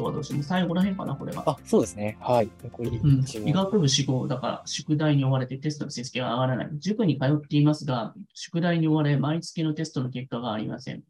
[0.00, 1.42] とはどうしても最後らへんかな、これが。
[1.46, 2.16] あ、そうですね。
[2.20, 2.50] はい。
[2.64, 3.00] 残り
[3.44, 6.70] 医学部志望だから、宿題に追われてテストの成績が上がらない。
[6.78, 11.02] 塾に通っていますが、宿題に追われ、毎月のテストの結果がありません。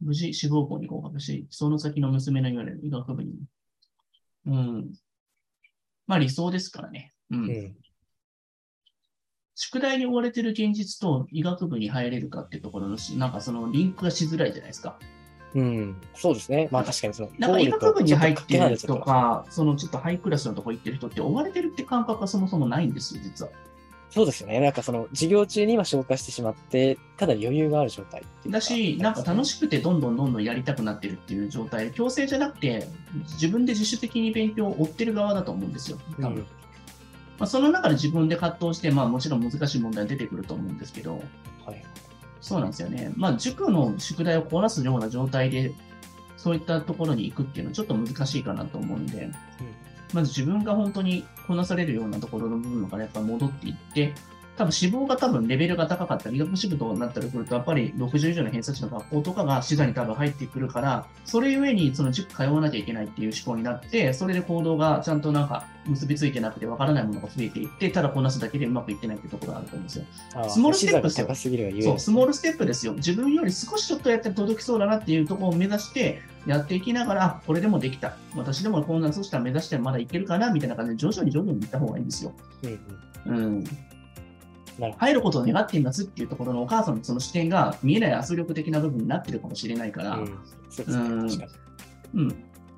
[0.00, 3.34] 無事、志望校に合格し、その先の娘の言われる医学部に。
[4.46, 4.92] うん。
[6.06, 7.12] まあ理想ですからね。
[7.30, 7.44] うん。
[7.44, 7.76] うん。
[9.58, 14.98] 宿題に追われてる現実と医学部に入れるかっていうところのし、なんかそのリンクがしづらいじゃないですか。
[15.56, 15.96] うん。
[16.14, 16.68] そうですね。
[16.70, 23.50] まあ確かにその、なんか医学部に入ってるとか、そのちょっとハイクラスのとこ行ってる人って追われてるって感覚がそもそもないんですよ、実は。
[24.10, 24.60] そうですよね。
[24.60, 32.86] なんかその、授業中に今消化してしまって、ただ余裕がある状態っていうかだし、なんか楽しくてどんどんどんどんやりたくなってるっていう状態で、強制じゃなくて、
[33.32, 36.36] 自分で自主的に勉強を追ってる側だと思うんですよ、多分。
[36.36, 36.46] うん
[37.38, 41.22] まあ、その中で自分で葛藤して、まあもちろん難しい問題出てくると思うんですけど、
[41.64, 41.84] はい。
[42.46, 43.12] そうなんですよね。
[43.16, 45.72] まあ塾の宿題をこなすような状態で、
[46.36, 49.28] そういったところに行くっていうのはちょっと難しいかなと思うんで、
[50.14, 54.14] まず自分が本当にこなされるようなところの部分からやっぱ戻っていって、
[54.56, 70.04] 多分志望が多分レベルが高かったり、医学支部となったりすると、やっぱり60以上の偏差値の学校とかが視座に多分入ってくるから、それゆえにその塾通わなきゃいけないっていう思考になって、それで行動がちゃんとなんか結びついてなくてわからないものが増えていって、ただこなすだけでうまくいってないっていうところがあると思うんですよ。
[70.48, 71.26] スモールステップですよ
[71.82, 72.94] そう、にスモールステップですよ。
[72.94, 78.16] 自分より少しちょっとやって届きそうだなっていうところを目指してやっていきながら、あこれでもできた。
[78.34, 82.32] 私でもこんな、そしたら目指してまだいけるかなみたいな感じで徐々に徐々にいった方がいいんですよ。
[82.62, 82.78] うん
[83.26, 83.64] うん。
[84.98, 90.18] 入ることを願っていますっていうところのお母さんのその視点が見えない圧力的な部分になってるかもしれないから、
[92.14, 92.20] ど。
[92.20, 92.28] うん。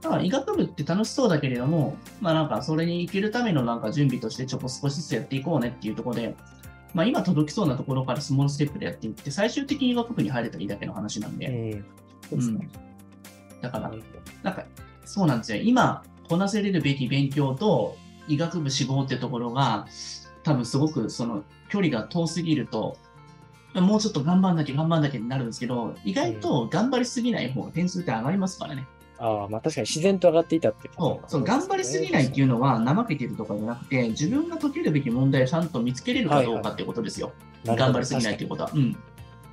[0.01, 6.37] だから医学部って楽しそうだけれども、まあなんかそれに行けるためのなんか準備としてちょっと少しずつやっていこうねっていうところで、
[6.95, 11.85] まあ今届きそうなところからスモールステップでやっていって、最終的に医学部に入れたらいいだけの話なんで、うん。
[12.31, 12.69] そうですね。
[13.61, 13.91] だから
[14.43, 14.65] なんか
[15.05, 15.61] そうなんですよ。
[15.63, 17.97] 今こなせれるべき勉強と
[18.29, 19.87] 医学部志望ってところが、
[20.49, 22.97] 多分すごくその距離が遠すぎると、
[23.75, 28.87] もうちょっと頑張んなきゃ頑張んなきゃになるんですけど、意外と頑張りすぎない方が点数って上がりますからね。
[29.19, 37.33] ああ、まあ確かに自然と上がっていたってそう、その頑張りすぎないっていうのは怠けてるとかじゃなくて、自分が解けるべき問題をちゃんと見つけれるかどうかっていうことですよ。
[37.65, 38.71] なるほど頑張りすぎないっていうことは。
[38.73, 38.97] うん。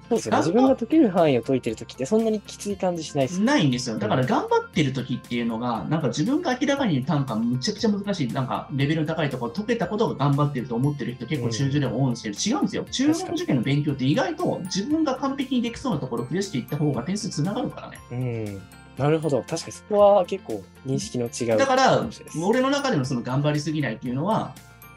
[0.10, 0.38] そうですよね。
[0.38, 3.42] 自分が解ける範囲を解いてるときってそんなにきつい感じしないです。
[3.42, 3.98] ないんですよ。
[3.98, 12.86] だから頑張ってる時っていうのが、なんか自分が明らかに単価むちゃくちゃ難しい、なんかレベルの高いところ解けたことが頑張ってると思ってる人結構中受でも多いんですけど、違うんですよ。
[12.92, 18.00] 中学受験の勉強って意外と自分が完璧にできそうなところを増やしていった方が点数つながるからね。
[18.12, 18.62] うん。
[18.98, 19.42] なるほど。
[19.42, 21.58] 確かにそこは結構認識の違う。
[21.58, 22.02] だから
[22.46, 24.56] 俺の中でのその頑張りすぎないっていうのは、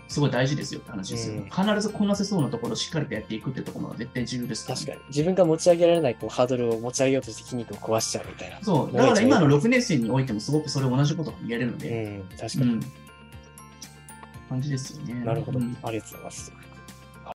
[0.08, 1.34] すごい大事ですよって話ですよ。
[1.34, 5.00] うん必ずこなせそうなところをしっかりとやっていくってところが絶対重要ですね確かに。
[5.08, 8.58] 自分が持ち上げられないこうハードルを持ち上げようとして筋肉を壊しちゃうみたいな。
[8.62, 8.96] そう。
[8.96, 12.38] だから今の6年生においてもすごくそれ同じことが言えるので、うん。
[12.38, 12.72] 確かに。
[12.72, 12.80] うん。
[14.48, 15.14] 感じですよね。
[15.24, 15.58] なるほど。
[15.58, 16.52] うんありがとうございます。